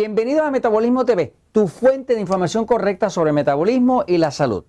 [0.00, 4.64] Bienvenidos a Metabolismo TV, tu fuente de información correcta sobre metabolismo y la salud.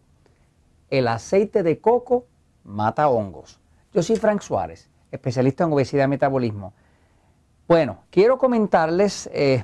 [0.90, 2.26] El aceite de coco
[2.66, 3.62] mata hongos.
[3.94, 6.74] Yo soy Frank Suárez, especialista en obesidad y metabolismo.
[7.66, 9.64] Bueno, quiero comentarles eh,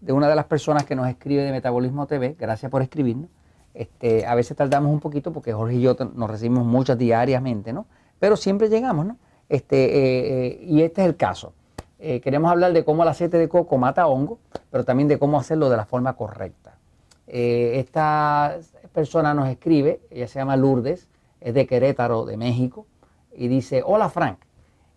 [0.00, 3.28] de una de las personas que nos escribe de Metabolismo TV, gracias por escribirnos.
[3.74, 7.84] Este, a veces tardamos un poquito porque Jorge y yo nos recibimos muchas diariamente, ¿no?
[8.18, 9.18] Pero siempre llegamos, ¿no?
[9.50, 11.52] Este, eh, eh, y este es el caso.
[11.98, 14.38] Eh, queremos hablar de cómo el aceite de coco mata hongo,
[14.70, 16.78] pero también de cómo hacerlo de la forma correcta.
[17.26, 18.58] esta
[18.92, 21.08] persona nos escribe, ella se llama Lourdes,
[21.40, 22.86] es de Querétaro, de México,
[23.32, 24.38] y dice, hola Frank,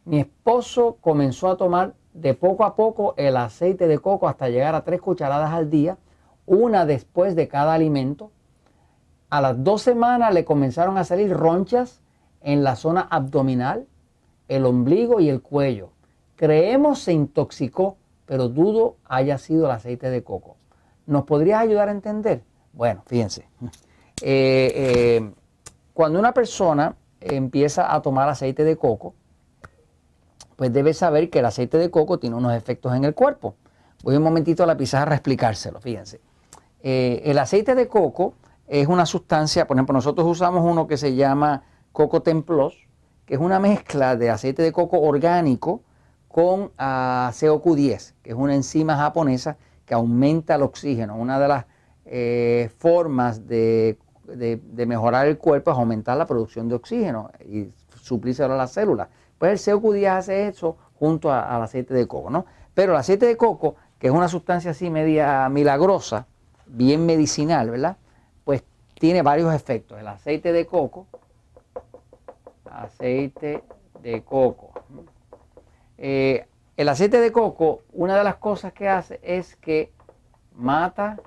[0.05, 4.75] mi esposo comenzó a tomar de poco a poco el aceite de coco hasta llegar
[4.75, 5.97] a tres cucharadas al día,
[6.45, 8.31] una después de cada alimento.
[9.29, 12.01] A las dos semanas le comenzaron a salir ronchas
[12.41, 13.87] en la zona abdominal,
[14.47, 15.91] el ombligo y el cuello.
[16.41, 20.57] Creemos se intoxicó, pero dudo haya sido el aceite de coco.
[21.05, 22.41] ¿Nos podrías ayudar a entender?
[22.73, 23.47] Bueno, fíjense.
[24.23, 25.33] Eh, eh,
[25.95, 29.15] cuando una persona empieza a tomar aceite de coco,
[30.55, 33.55] pues debe saber que el aceite de coco tiene unos efectos en el cuerpo.
[34.03, 36.21] Voy un momentito a la pizarra a explicárselo, fíjense.
[36.83, 38.35] Eh, el aceite de coco
[38.67, 42.87] es una sustancia, por ejemplo, nosotros usamos uno que se llama coco templos,
[43.25, 45.81] que es una mezcla de aceite de coco orgánico
[46.31, 51.15] con ah, COQ10, que es una enzima japonesa que aumenta el oxígeno.
[51.15, 51.65] Una de las
[52.05, 53.97] eh, formas de,
[54.87, 57.69] mejorar el cuerpo es aumentar la producción de oxígeno y
[58.01, 59.09] suplirse a las células.
[59.37, 62.45] Pues el COQ10 hace eso junto al aceite de coco, ¿no?
[62.73, 66.27] Pero el aceite de coco, que es una sustancia así media milagrosa,
[66.67, 67.97] bien medicinal, ¿verdad?
[68.45, 69.99] Pues tiene varios efectos.
[69.99, 71.07] El aceite de coco
[72.71, 73.63] aceite
[74.01, 74.71] de coco.
[76.03, 76.47] Eh,
[76.77, 79.93] el aceite de coco, una de las cosas que hace es que
[80.55, 81.19] mata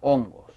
[0.00, 0.50] hongos.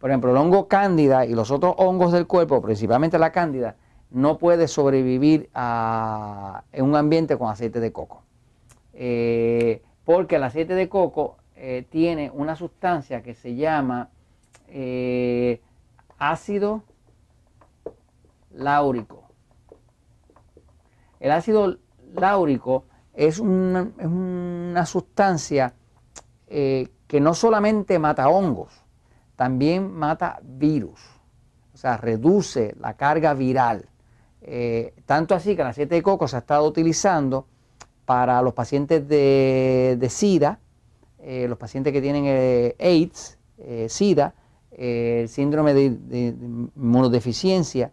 [0.00, 3.76] Por ejemplo, el hongo cándida y los otros hongos del cuerpo, principalmente la cándida,
[4.10, 8.22] no puede sobrevivir en un ambiente con aceite de coco.
[8.94, 14.08] Eh, porque el aceite de coco eh, tiene una sustancia que se llama
[16.18, 16.82] ácido
[18.54, 19.23] láurico.
[21.24, 21.78] El ácido
[22.16, 25.72] láurico es una, sustancia
[26.46, 28.84] eh, que no solamente mata hongos,
[29.34, 31.00] también mata virus,
[31.72, 33.88] o sea, reduce la carga viral.
[34.42, 37.46] Eh, tanto así que el aceite de coco se ha estado utilizando
[38.04, 40.58] para los pacientes de, SIDA,
[41.20, 43.38] eh, los pacientes que tienen AIDS,
[43.88, 44.34] SIDA,
[44.72, 46.36] el síndrome de, de
[46.76, 47.92] inmunodeficiencia,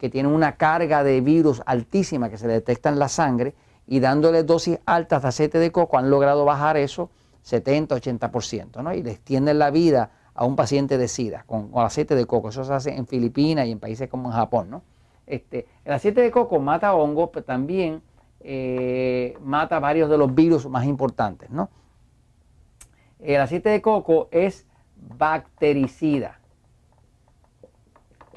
[0.00, 3.54] que tienen una carga de virus altísima que se detecta en la sangre
[3.86, 7.10] y dándole dosis altas de aceite de coco han logrado bajar eso
[7.44, 8.94] 70-80%, ¿no?
[8.94, 12.48] Y le extienden la vida a un paciente de SIDA con, aceite de coco.
[12.48, 14.82] Eso se hace en Filipinas y en países como en Japón, ¿no?
[15.26, 18.00] Este, el aceite de coco mata hongos, pero también
[18.40, 21.68] eh, mata varios de los virus más importantes, ¿no?
[23.18, 26.39] El aceite de coco es bactericida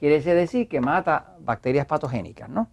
[0.04, 2.68] quiere decir que mata bacterias patogénicas, ¿no?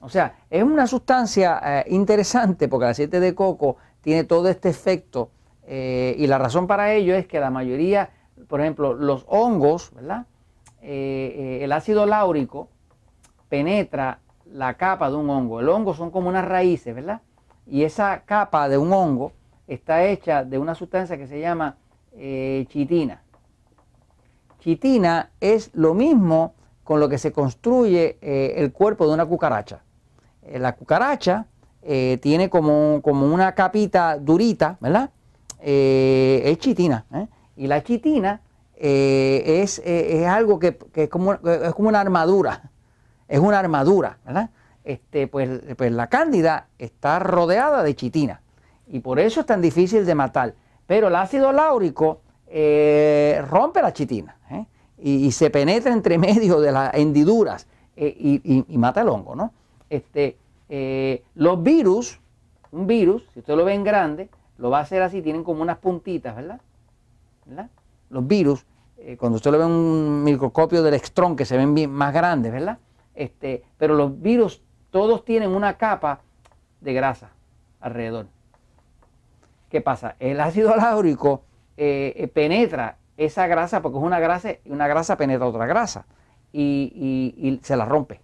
[0.00, 4.68] O sea, es una sustancia eh, interesante porque el aceite de coco tiene todo este
[4.68, 5.30] efecto
[5.66, 8.10] eh, y la razón para ello es que la mayoría,
[8.46, 10.26] por ejemplo, los hongos, ¿verdad?
[10.80, 12.68] Eh, el ácido láurico
[13.48, 15.58] penetra la capa de un hongo.
[15.58, 17.20] El hongo son como unas raíces, ¿verdad?
[17.66, 19.32] Y esa capa de un hongo
[19.66, 21.78] está hecha de una sustancia que se llama
[22.12, 23.22] chitina.
[24.60, 26.54] Chitina es lo mismo
[26.86, 29.80] con lo que se construye eh, el cuerpo de una cucaracha.
[30.42, 31.46] Eh, la cucaracha
[31.82, 35.10] eh, tiene como, como, una capita durita, ¿verdad?
[35.60, 37.04] es chitina.
[37.56, 38.40] Y la chitina
[38.76, 39.82] es,
[40.28, 42.70] algo que, es, como, es, como, una armadura.
[43.26, 44.50] Es una armadura, ¿verdad?
[44.84, 48.42] Este, pues, pues la cándida está rodeada de chitina.
[48.86, 50.54] Y por eso es tan difícil de matar.
[50.86, 54.36] Pero el ácido láurico rompe la chitina
[54.98, 57.66] y, se penetra entre medio de las hendiduras
[57.96, 59.52] eh, y, mata el hongo, ¿no?
[59.88, 60.36] Este,
[60.68, 62.20] eh, los virus,
[62.72, 64.28] un virus, si usted lo ve en grande,
[64.58, 66.60] lo va a hacer así, tienen como unas puntitas, ¿verdad?
[68.10, 68.64] Los virus,
[68.98, 72.12] eh, cuando usted lo ve en un microscopio del extrón, que se ven bien más
[72.12, 72.78] grandes, ¿verdad?
[73.14, 76.20] Este, pero los virus todos tienen una capa
[76.80, 77.30] de grasa
[77.80, 78.26] alrededor.
[79.70, 80.16] ¿Qué pasa?
[80.18, 81.42] El ácido láurico
[81.76, 86.06] penetra esa grasa, porque es una grasa, una grasa penetra otra grasa
[86.52, 88.20] y, se la rompe.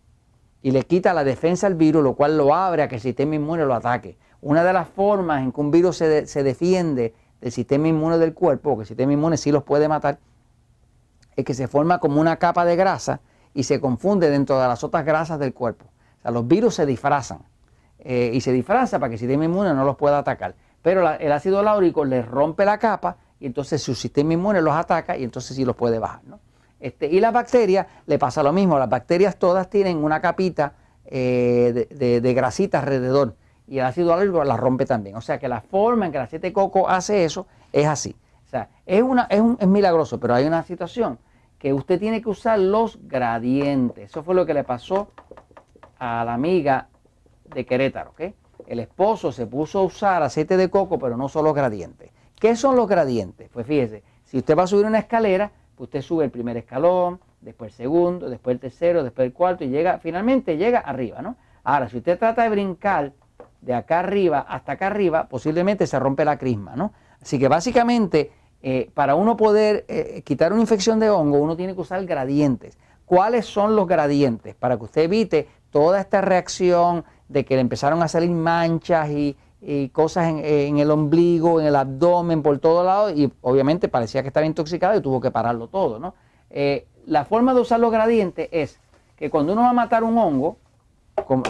[0.63, 3.35] Y le quita la defensa al virus, lo cual lo abre a que el sistema
[3.35, 4.17] inmune lo ataque.
[4.41, 8.35] una de las formas en que un virus se, se defiende del sistema inmune del
[8.35, 10.19] cuerpo, porque el sistema inmune sí los puede matar,
[11.37, 13.21] es que se forma como una capa de grasa
[13.55, 15.87] y se confunde dentro de las otras grasas del cuerpo.
[16.19, 17.41] O sea, los virus se disfrazan
[17.99, 20.55] eh, y se disfraza para que el sistema inmune no los pueda atacar.
[20.83, 25.17] Pero el ácido láurico les rompe la capa y entonces su sistema inmune los ataca
[25.17, 26.21] y entonces sí los puede bajar.
[26.27, 26.39] ¿no?
[26.79, 28.79] Este, y las bacterias le pasa lo mismo.
[28.79, 30.75] Las bacterias todas tienen una capita
[31.07, 33.35] eh, de, grasita alrededor
[33.67, 35.17] y el ácido láurico las rompe también.
[35.17, 38.15] O sea que la forma en que el aceite de coco hace eso es así.
[38.47, 41.19] O sea, es, una, es, un, es milagroso, pero hay una situación
[41.59, 44.11] que usted tiene que usar los gradientes.
[44.11, 45.09] Eso fue lo que le pasó
[45.99, 46.87] a la amiga
[47.53, 48.11] de Querétaro.
[48.11, 48.21] ¿ok?
[48.69, 52.13] El esposo se puso a usar aceite de coco, pero no solo gradientes.
[52.43, 53.49] ¿Qué son los gradientes?
[53.53, 57.21] Pues fíjese, si usted va a subir una escalera, pues usted sube el primer escalón,
[57.41, 61.37] después el segundo, después el tercero, después el cuarto y llega, finalmente llega arriba, ¿no?
[61.63, 63.13] Ahora, si usted trata de brincar
[63.61, 66.93] de acá arriba hasta acá arriba, posiblemente se rompe la crisma, ¿no?
[67.23, 71.77] Así que básicamente eh, para uno poder eh, quitar una infección de hongo, uno tiene
[71.77, 72.77] que usar gradientes.
[73.07, 74.57] ¿Cuáles son los gradientes?
[74.57, 79.37] Para que usted evite toda esta reacción de que le empezaron a salir manchas y,
[79.93, 84.45] cosas en, el ombligo, en el abdomen, por todos lados, y obviamente parecía que estaba
[84.45, 85.99] intoxicado y tuvo que pararlo todo.
[85.99, 86.15] ¿no?
[86.51, 88.79] Eh, la forma de usar los gradientes es
[89.17, 90.57] que cuando uno va a matar un hongo,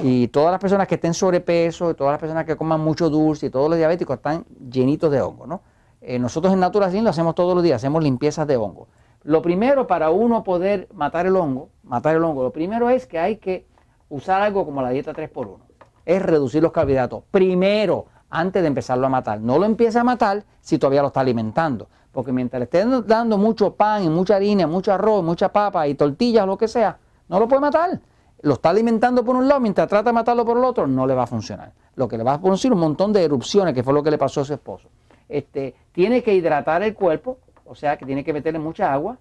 [0.03, 3.47] y todas las personas que estén sobrepeso, y todas las personas que coman mucho dulce,
[3.47, 5.63] y todos los diabéticos están llenitos de hongo, ¿no?
[6.01, 8.89] Eh, nosotros en Naturacin lo hacemos todos los días, hacemos limpiezas de hongo.
[9.23, 13.21] Lo primero para uno poder matar el hongo, matar el hongo, lo primero es que
[13.21, 13.67] hay que
[14.09, 15.59] usar algo como la dieta 3x1.
[16.05, 17.23] Es reducir los carbohidratos.
[17.31, 19.41] Primero, antes de empezarlo a matar.
[19.41, 21.89] No lo empiece a matar si todavía lo está alimentando.
[22.11, 25.95] Porque mientras le estén dando mucho pan y mucha harina, mucho arroz, mucha papa y
[25.95, 28.01] tortillas, lo que sea, no lo puede matar.
[28.43, 31.15] Lo está alimentando por un lado, mientras trata de matarlo por el otro, no le
[31.15, 31.73] va a funcionar.
[31.95, 34.19] Lo que le va a producir un montón de erupciones, que fue lo que le
[34.19, 34.89] pasó a su esposo.
[35.29, 39.19] Este, tiene que hidratar el cuerpo, o sea que tiene que meterle mucha agua,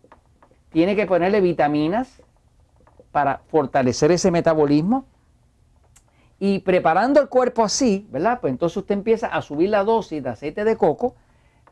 [0.72, 2.22] tiene que ponerle vitaminas
[3.12, 5.06] para fortalecer ese metabolismo.
[6.44, 8.40] Y preparando el cuerpo así, ¿verdad?
[8.42, 11.14] Pues entonces usted empieza a subir la dosis de aceite de coco,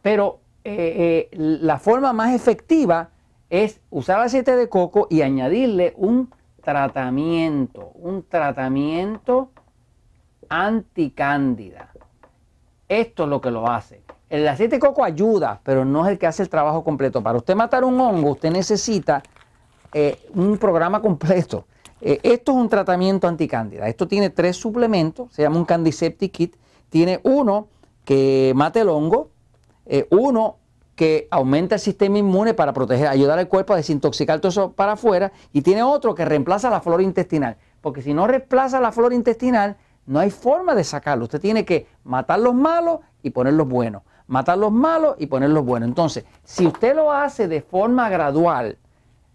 [0.03, 3.09] pero eh, eh, la forma más efectiva
[3.49, 6.31] es usar aceite de coco y añadirle un
[6.61, 9.49] tratamiento, un tratamiento
[10.49, 11.89] anticándida.
[12.87, 14.03] Esto es lo que lo hace.
[14.29, 17.23] El aceite de coco ayuda, pero no es el que hace el trabajo completo.
[17.23, 19.23] Para usted matar un hongo, usted necesita
[19.93, 21.65] eh, un programa completo.
[22.01, 23.87] Eh, esto es un tratamiento anticándida.
[23.87, 26.55] Esto tiene tres suplementos, se llama un Candiseptic Kit.
[26.89, 27.67] Tiene uno
[28.05, 29.29] que mata el hongo,
[29.85, 30.57] eh, uno
[30.95, 34.93] que aumenta el sistema inmune para proteger, ayudar al cuerpo a desintoxicar todo eso para
[34.93, 37.57] afuera, y tiene otro que reemplaza la flora intestinal.
[37.81, 41.25] Porque si no reemplaza la flora intestinal, no hay forma de sacarlo.
[41.25, 45.49] Usted tiene que matar los malos y poner los buenos matar los malos y poner
[45.49, 45.89] los buenos.
[45.89, 48.77] Entonces, si usted lo hace de forma gradual,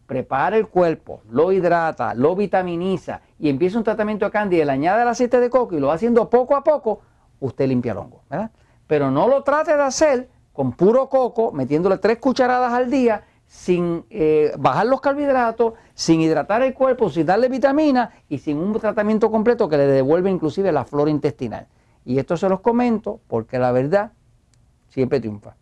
[0.07, 5.03] prepara el cuerpo, lo hidrata, lo vitaminiza y empieza un tratamiento de cándida, le añade
[5.03, 7.01] el aceite de coco y lo va haciendo poco a poco,
[7.41, 8.23] usted limpia el hongo.
[8.29, 8.51] ¿verdad?
[8.87, 14.05] Pero no lo trate de hacer con puro coco, metiéndole tres cucharadas al día, sin
[14.11, 19.31] eh, bajar los carbohidratos, sin hidratar el cuerpo, sin darle vitamina y sin un tratamiento
[19.31, 21.67] completo que le devuelve inclusive la flora intestinal.
[22.05, 24.13] Y esto se los comento porque la verdad
[24.89, 25.57] siempre triunfa.